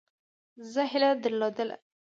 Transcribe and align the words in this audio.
زه 0.71 0.81
هیله 0.91 1.09
درلوده. 1.23 1.65